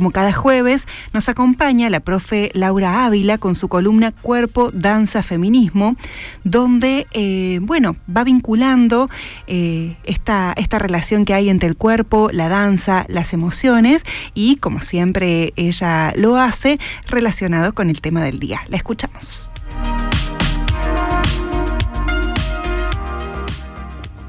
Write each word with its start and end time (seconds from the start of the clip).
como 0.00 0.12
cada 0.12 0.32
jueves, 0.32 0.88
nos 1.12 1.28
acompaña 1.28 1.90
la 1.90 2.00
profe 2.00 2.50
Laura 2.54 3.04
Ávila 3.04 3.36
con 3.36 3.54
su 3.54 3.68
columna 3.68 4.12
Cuerpo, 4.12 4.70
Danza, 4.72 5.22
Feminismo, 5.22 5.94
donde, 6.42 7.06
eh, 7.12 7.58
bueno, 7.60 7.96
va 8.08 8.24
vinculando 8.24 9.10
eh, 9.46 9.98
esta, 10.04 10.54
esta 10.56 10.78
relación 10.78 11.26
que 11.26 11.34
hay 11.34 11.50
entre 11.50 11.68
el 11.68 11.76
cuerpo, 11.76 12.30
la 12.32 12.48
danza, 12.48 13.04
las 13.08 13.34
emociones 13.34 14.06
y, 14.32 14.56
como 14.56 14.80
siempre 14.80 15.52
ella 15.56 16.14
lo 16.16 16.36
hace, 16.36 16.78
relacionado 17.06 17.74
con 17.74 17.90
el 17.90 18.00
tema 18.00 18.22
del 18.22 18.40
día. 18.40 18.62
La 18.68 18.78
escuchamos. 18.78 19.50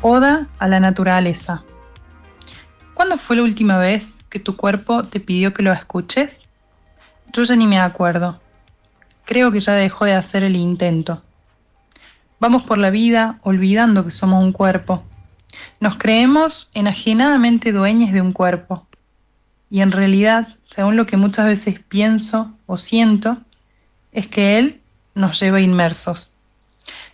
Oda 0.00 0.46
a 0.58 0.66
la 0.66 0.80
naturaleza. 0.80 1.62
¿Cuándo 2.98 3.16
fue 3.16 3.36
la 3.36 3.44
última 3.44 3.78
vez 3.78 4.16
que 4.28 4.40
tu 4.40 4.56
cuerpo 4.56 5.04
te 5.04 5.20
pidió 5.20 5.54
que 5.54 5.62
lo 5.62 5.72
escuches? 5.72 6.46
Yo 7.32 7.44
ya 7.44 7.54
ni 7.54 7.64
me 7.64 7.78
acuerdo. 7.78 8.40
Creo 9.24 9.52
que 9.52 9.60
ya 9.60 9.74
dejó 9.74 10.04
de 10.04 10.14
hacer 10.14 10.42
el 10.42 10.56
intento. 10.56 11.22
Vamos 12.40 12.64
por 12.64 12.76
la 12.76 12.90
vida 12.90 13.38
olvidando 13.42 14.04
que 14.04 14.10
somos 14.10 14.42
un 14.42 14.50
cuerpo. 14.50 15.04
Nos 15.78 15.96
creemos 15.96 16.70
enajenadamente 16.74 17.70
dueños 17.70 18.10
de 18.10 18.20
un 18.20 18.32
cuerpo. 18.32 18.88
Y 19.70 19.80
en 19.82 19.92
realidad, 19.92 20.56
según 20.68 20.96
lo 20.96 21.06
que 21.06 21.16
muchas 21.16 21.46
veces 21.46 21.78
pienso 21.78 22.52
o 22.66 22.78
siento, 22.78 23.38
es 24.10 24.26
que 24.26 24.58
él 24.58 24.80
nos 25.14 25.38
lleva 25.38 25.60
inmersos. 25.60 26.30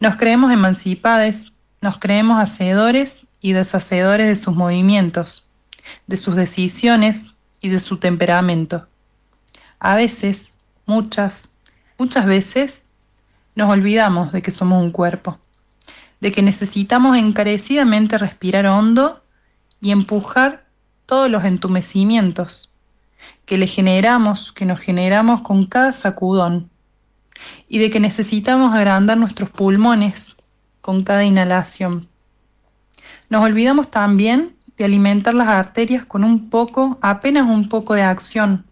Nos 0.00 0.16
creemos 0.16 0.50
emancipados 0.52 1.52
nos 1.80 1.98
creemos 1.98 2.42
hacedores 2.42 3.28
y 3.40 3.52
deshacedores 3.52 4.26
de 4.26 4.34
sus 4.34 4.56
movimientos, 4.56 5.47
de 6.06 6.16
sus 6.16 6.36
decisiones 6.36 7.34
y 7.60 7.68
de 7.68 7.80
su 7.80 7.98
temperamento. 7.98 8.86
A 9.78 9.96
veces, 9.96 10.58
muchas, 10.86 11.48
muchas 11.98 12.26
veces, 12.26 12.86
nos 13.54 13.70
olvidamos 13.70 14.32
de 14.32 14.42
que 14.42 14.50
somos 14.50 14.82
un 14.82 14.90
cuerpo, 14.90 15.38
de 16.20 16.32
que 16.32 16.42
necesitamos 16.42 17.16
encarecidamente 17.16 18.18
respirar 18.18 18.66
hondo 18.66 19.22
y 19.80 19.90
empujar 19.90 20.64
todos 21.06 21.30
los 21.30 21.44
entumecimientos 21.44 22.70
que 23.46 23.58
le 23.58 23.66
generamos, 23.66 24.52
que 24.52 24.64
nos 24.64 24.78
generamos 24.80 25.40
con 25.40 25.66
cada 25.66 25.92
sacudón, 25.92 26.70
y 27.68 27.78
de 27.78 27.90
que 27.90 28.00
necesitamos 28.00 28.74
agrandar 28.74 29.16
nuestros 29.16 29.50
pulmones 29.50 30.36
con 30.80 31.02
cada 31.04 31.24
inhalación. 31.24 32.08
Nos 33.28 33.42
olvidamos 33.42 33.90
también 33.90 34.56
de 34.78 34.84
alimentar 34.84 35.34
las 35.34 35.48
arterias 35.48 36.06
con 36.06 36.22
un 36.22 36.48
poco, 36.48 36.98
apenas 37.02 37.46
un 37.46 37.68
poco 37.68 37.94
de 37.94 38.02
acción, 38.02 38.64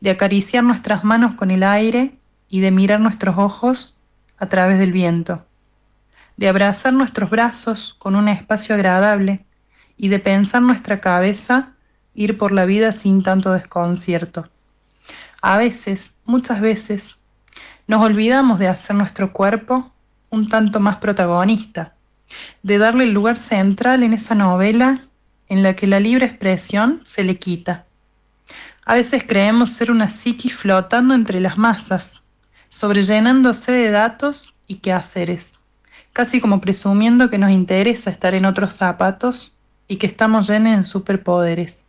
de 0.00 0.10
acariciar 0.10 0.64
nuestras 0.64 1.04
manos 1.04 1.34
con 1.34 1.50
el 1.50 1.62
aire 1.62 2.18
y 2.48 2.60
de 2.60 2.70
mirar 2.70 3.00
nuestros 3.00 3.36
ojos 3.36 3.94
a 4.38 4.46
través 4.46 4.78
del 4.78 4.92
viento, 4.92 5.44
de 6.38 6.48
abrazar 6.48 6.94
nuestros 6.94 7.28
brazos 7.28 7.94
con 7.98 8.16
un 8.16 8.28
espacio 8.28 8.74
agradable 8.74 9.44
y 9.98 10.08
de 10.08 10.18
pensar 10.18 10.62
nuestra 10.62 11.00
cabeza 11.00 11.72
ir 12.14 12.38
por 12.38 12.52
la 12.52 12.64
vida 12.64 12.92
sin 12.92 13.22
tanto 13.22 13.52
desconcierto. 13.52 14.48
A 15.42 15.58
veces, 15.58 16.16
muchas 16.24 16.62
veces, 16.62 17.16
nos 17.86 18.02
olvidamos 18.02 18.58
de 18.58 18.68
hacer 18.68 18.96
nuestro 18.96 19.34
cuerpo 19.34 19.92
un 20.30 20.48
tanto 20.48 20.80
más 20.80 20.96
protagonista, 20.96 21.94
de 22.62 22.78
darle 22.78 23.04
el 23.04 23.12
lugar 23.12 23.36
central 23.38 24.02
en 24.02 24.14
esa 24.14 24.34
novela 24.34 25.05
en 25.48 25.62
la 25.62 25.74
que 25.74 25.86
la 25.86 26.00
libre 26.00 26.26
expresión 26.26 27.02
se 27.04 27.24
le 27.24 27.38
quita. 27.38 27.86
A 28.84 28.94
veces 28.94 29.24
creemos 29.26 29.72
ser 29.72 29.90
una 29.90 30.10
psiquis 30.10 30.54
flotando 30.54 31.14
entre 31.14 31.40
las 31.40 31.58
masas, 31.58 32.22
sobrellenándose 32.68 33.72
de 33.72 33.90
datos 33.90 34.54
y 34.66 34.76
quehaceres, 34.76 35.58
casi 36.12 36.40
como 36.40 36.60
presumiendo 36.60 37.28
que 37.30 37.38
nos 37.38 37.50
interesa 37.50 38.10
estar 38.10 38.34
en 38.34 38.44
otros 38.44 38.74
zapatos 38.74 39.52
y 39.88 39.96
que 39.96 40.06
estamos 40.06 40.48
llenos 40.48 40.76
de 40.76 40.82
superpoderes. 40.82 41.84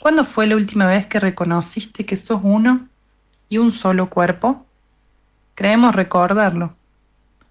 ¿Cuándo 0.00 0.24
fue 0.24 0.46
la 0.46 0.56
última 0.56 0.86
vez 0.86 1.06
que 1.06 1.20
reconociste 1.20 2.04
que 2.04 2.16
sos 2.16 2.40
uno 2.42 2.88
y 3.48 3.58
un 3.58 3.72
solo 3.72 4.10
cuerpo? 4.10 4.66
Creemos 5.54 5.94
recordarlo, 5.94 6.76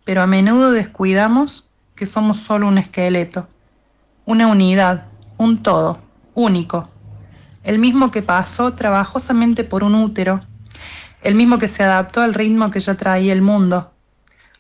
pero 0.04 0.22
a 0.22 0.28
menudo 0.28 0.72
descuidamos 0.72 1.66
que 1.96 2.06
somos 2.06 2.38
solo 2.38 2.68
un 2.68 2.78
esqueleto, 2.78 3.48
una 4.26 4.48
unidad, 4.48 5.06
un 5.38 5.62
todo, 5.62 6.00
único, 6.34 6.90
el 7.64 7.80
mismo 7.80 8.12
que 8.12 8.22
pasó 8.22 8.74
trabajosamente 8.74 9.64
por 9.64 9.84
un 9.84 9.96
útero, 9.96 10.42
el 11.22 11.36
mismo 11.36 11.58
que 11.58 11.68
se 11.68 11.84
adaptó 11.84 12.22
al 12.22 12.34
ritmo 12.34 12.70
que 12.70 12.80
ya 12.80 12.96
traía 12.96 13.34
el 13.34 13.42
mundo, 13.42 13.94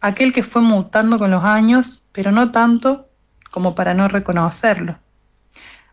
aquel 0.02 0.34
que 0.34 0.44
fue 0.44 0.62
mutando 0.62 1.18
con 1.18 1.32
los 1.32 1.44
años, 1.44 2.04
pero 2.12 2.32
no 2.32 2.52
tanto 2.52 3.10
como 3.52 3.74
para 3.74 3.94
no 3.94 4.08
reconocerlo, 4.08 5.00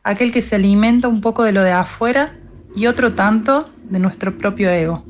aquel 0.03 0.33
que 0.33 0.43
se 0.43 0.57
alimenta 0.57 1.09
un 1.09 1.21
poco 1.21 1.45
de 1.45 1.53
lo 1.53 1.63
de 1.63 1.73
afuera 1.73 2.35
y 2.75 2.87
otro 2.87 3.15
tanto 3.15 3.71
de 3.85 3.99
nuestro 3.99 4.37
propio 4.37 4.71
ego. 4.71 5.05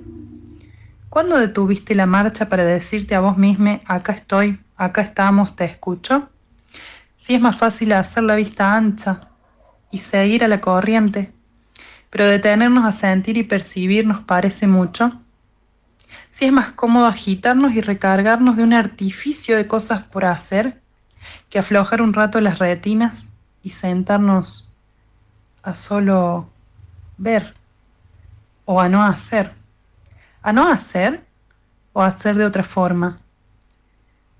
¿Cuándo 1.08 1.38
detuviste 1.38 1.94
la 1.94 2.06
marcha 2.06 2.48
para 2.48 2.64
decirte 2.64 3.14
a 3.14 3.20
vos 3.20 3.36
misma, 3.36 3.80
acá 3.86 4.12
estoy, 4.12 4.60
acá 4.76 5.02
estamos, 5.02 5.54
te 5.56 5.64
escucho? 5.64 6.31
Si 7.22 7.36
es 7.36 7.40
más 7.40 7.56
fácil 7.56 7.92
hacer 7.92 8.24
la 8.24 8.34
vista 8.34 8.74
ancha 8.74 9.28
y 9.92 9.98
seguir 9.98 10.42
a 10.42 10.48
la 10.48 10.60
corriente, 10.60 11.32
pero 12.10 12.26
detenernos 12.26 12.84
a 12.84 12.90
sentir 12.90 13.36
y 13.36 13.44
percibir 13.44 14.04
nos 14.04 14.22
parece 14.24 14.66
mucho. 14.66 15.22
Si 16.30 16.46
es 16.46 16.52
más 16.52 16.72
cómodo 16.72 17.06
agitarnos 17.06 17.74
y 17.74 17.80
recargarnos 17.80 18.56
de 18.56 18.64
un 18.64 18.72
artificio 18.72 19.56
de 19.56 19.68
cosas 19.68 20.02
por 20.02 20.24
hacer 20.24 20.82
que 21.48 21.60
aflojar 21.60 22.02
un 22.02 22.12
rato 22.12 22.40
las 22.40 22.58
retinas 22.58 23.28
y 23.62 23.70
sentarnos 23.70 24.68
a 25.62 25.74
solo 25.74 26.50
ver 27.18 27.54
o 28.64 28.80
a 28.80 28.88
no 28.88 29.04
hacer 29.04 29.54
a 30.42 30.52
no 30.52 30.66
hacer 30.66 31.24
o 31.92 32.02
hacer 32.02 32.34
de 32.34 32.44
otra 32.44 32.64
forma. 32.64 33.20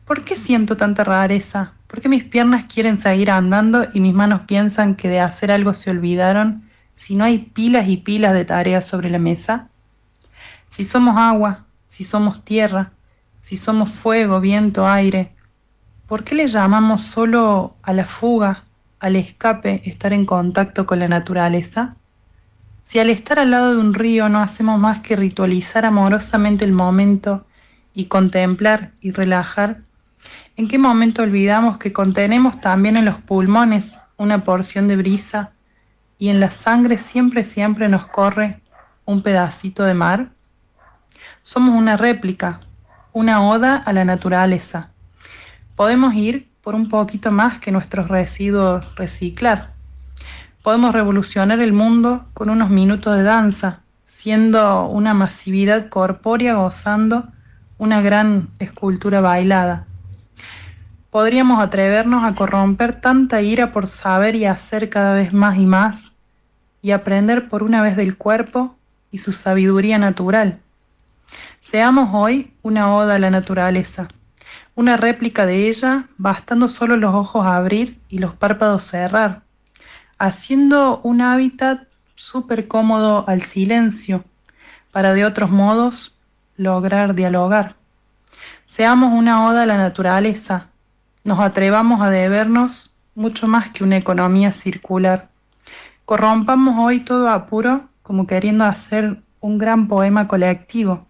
¿Por 0.05 0.25
qué 0.25 0.35
siento 0.35 0.77
tanta 0.77 1.05
rareza? 1.05 1.75
¿Por 1.93 2.01
qué 2.01 2.09
mis 2.09 2.25
piernas 2.25 2.65
quieren 2.73 2.99
seguir 2.99 3.31
andando 3.31 3.87
y 3.93 4.01
mis 4.01 4.15
manos 4.15 4.41
piensan 4.47 4.95
que 4.95 5.11
de 5.11 5.21
hacer 5.21 5.51
algo 5.51 5.75
se 5.75 5.91
olvidaron 5.91 6.63
si 6.95 7.17
no 7.17 7.25
hay 7.25 7.37
pilas 7.37 7.87
y 7.87 7.99
pilas 7.99 8.33
de 8.33 8.47
tareas 8.47 8.87
sobre 8.87 9.11
la 9.11 9.19
mesa? 9.19 9.69
Si 10.69 10.85
somos 10.85 11.19
agua, 11.19 11.67
si 11.85 12.05
somos 12.05 12.47
tierra, 12.47 12.93
si 13.41 13.59
somos 13.59 13.91
fuego, 13.91 14.41
viento, 14.41 14.89
aire, 14.89 15.35
¿por 16.07 16.25
qué 16.25 16.35
le 16.35 16.47
llamamos 16.47 17.03
solo 17.03 17.77
a 17.83 17.93
la 17.93 18.07
fuga, 18.07 18.65
al 18.99 19.15
escape, 19.17 19.83
estar 19.85 20.15
en 20.15 20.25
contacto 20.25 20.87
con 20.87 20.99
la 20.99 21.09
naturaleza? 21.09 21.97
Si 22.85 23.01
al 23.01 23.11
estar 23.11 23.39
al 23.39 23.51
lado 23.51 23.75
de 23.75 23.81
un 23.81 23.93
río 23.93 24.31
no 24.31 24.41
hacemos 24.41 24.81
más 24.81 25.01
que 25.01 25.15
ritualizar 25.15 25.85
amorosamente 25.85 26.65
el 26.65 26.73
momento 26.73 27.45
y 27.93 28.07
contemplar 28.07 28.93
y 29.03 29.11
relajar, 29.11 29.83
¿en 30.57 30.69
qué 30.69 30.79
momento 30.79 31.23
olvidamos 31.23 31.79
que 31.79 31.93
contenemos 31.93 32.61
también 32.61 32.97
en 32.97 33.05
los 33.05 33.17
pulmones 33.17 34.03
una 34.17 34.45
porción 34.45 34.89
de 34.89 34.97
brisa 34.97 35.53
y 36.19 36.29
en 36.29 36.41
la 36.41 36.51
sangre 36.51 36.99
siempre, 36.99 37.45
siempre 37.45 37.89
nos 37.89 38.07
corre 38.07 38.63
un 39.05 39.23
pedacito 39.23 39.85
de 39.85 39.95
mar? 39.95 40.33
Somos 41.43 41.75
una 41.75 41.97
réplica, 41.97 42.61
una 43.13 43.43
oda 43.43 43.77
a 43.77 43.93
la 43.93 44.05
naturaleza. 44.05 44.91
Podemos 45.77 46.15
ir 46.15 46.51
por 46.61 46.75
un 46.75 46.89
poquito 46.89 47.31
más 47.31 47.59
que 47.59 47.73
nuestros 47.73 48.09
residuos 48.09 48.95
reciclar 48.95 49.73
podemos 50.63 50.95
revolucionar 50.95 51.61
el 51.61 51.73
mundo 51.73 52.27
con 52.35 52.49
unos 52.49 52.71
minutos 52.71 53.17
de 53.17 53.25
danza, 53.25 53.81
siendo 54.05 54.87
una 54.87 55.13
masividad 55.13 55.89
corpórea 55.89 56.55
gozando 56.55 57.29
una 57.79 58.01
gran 58.01 58.51
escultura 58.61 59.21
bailada. 59.21 59.87
Podríamos 61.13 61.63
atrevernos 61.63 62.25
a 62.25 62.35
corromper 62.35 63.01
tanta 63.01 63.41
ira 63.41 63.71
por 63.71 63.87
saber 63.87 64.35
y 64.35 64.47
hacer 64.47 64.91
cada 64.91 65.15
vez 65.15 65.33
más 65.33 65.59
y 65.59 65.67
más, 65.67 66.13
y 66.81 66.91
aprender 66.91 67.49
por 67.49 67.63
una 67.63 67.83
vez 67.83 67.97
del 67.97 68.17
cuerpo 68.17 68.75
y 69.13 69.19
su 69.19 69.33
sabiduría 69.33 69.99
natural. 69.99 70.59
Seamos 71.61 72.11
hoy 72.13 72.53
una 72.63 72.93
oda 72.93 73.15
a 73.15 73.19
la 73.21 73.31
naturaleza, 73.31 74.09
una 74.75 74.97
réplica 74.97 75.47
de 75.47 75.69
ella, 75.69 76.09
bastando 76.19 76.67
solo 76.67 76.97
los 76.97 77.15
ojos 77.15 77.47
a 77.47 77.57
abrir 77.57 78.01
y 78.09 78.19
los 78.19 78.35
párpados 78.35 78.83
cerrar 78.83 79.43
haciendo 80.23 81.01
un 81.03 81.21
hábitat 81.21 81.89
súper 82.15 82.69
cómodo 82.69 83.25
al 83.27 83.43
silencio 83.43 84.25
para 84.93 85.15
de 85.15 85.25
otros 85.25 85.51
modos 85.51 86.15
lograr 86.57 87.17
dialogar. 87.17 87.75
Seamos 88.65 89.13
una 89.13 89.49
oda 89.49 89.65
a 89.65 89.67
la 89.67 89.77
naturaleza, 89.77 90.69
nos 91.25 91.41
atrevamos 91.41 92.01
a 92.01 92.11
debernos 92.11 92.93
mucho 93.15 93.47
más 93.47 93.71
que 93.71 93.85
una 93.85 93.97
economía 93.97 94.53
circular. 94.53 95.29
Corrompamos 96.05 96.77
hoy 96.79 97.01
todo 97.01 97.29
apuro 97.29 97.89
como 98.03 98.27
queriendo 98.27 98.65
hacer 98.65 99.23
un 99.41 99.59
gran 99.59 99.89
poema 99.89 100.29
colectivo, 100.29 101.07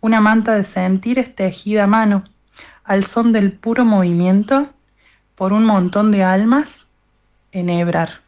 una 0.00 0.20
manta 0.20 0.54
de 0.54 0.64
sentires 0.64 1.34
tejida 1.34 1.84
a 1.84 1.86
mano, 1.86 2.24
al 2.84 3.04
son 3.04 3.32
del 3.32 3.52
puro 3.52 3.84
movimiento, 3.84 4.72
por 5.34 5.52
un 5.52 5.64
montón 5.64 6.10
de 6.10 6.24
almas, 6.24 6.86
enhebrar. 7.52 8.20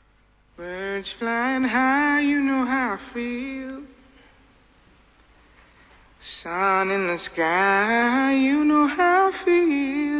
Sun 6.23 6.91
in 6.91 7.07
the 7.07 7.17
sky, 7.17 8.35
you 8.35 8.63
know 8.63 8.87
how 8.87 9.33
feel. 9.33 10.20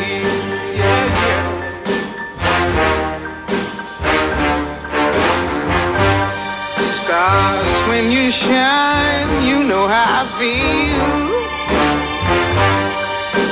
when 8.01 8.11
you 8.11 8.31
shine, 8.31 9.43
you 9.43 9.63
know 9.63 9.85
how 9.87 10.21
I 10.21 10.25
feel. 10.39 11.13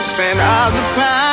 Send 0.02 0.40
out 0.40 0.72
the 0.74 0.82
pine. 0.96 1.29